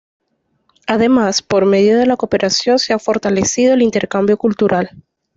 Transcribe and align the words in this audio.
Además, 0.87 1.43
por 1.43 1.67
medio 1.67 1.99
de 1.99 2.07
la 2.07 2.17
cooperación 2.17 2.79
se 2.79 2.91
ha 2.91 2.97
fortalecido 2.97 3.75
el 3.75 3.83
intercambio 3.83 4.35
cultural. 4.35 4.89